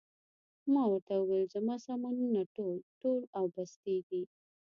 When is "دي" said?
4.09-4.23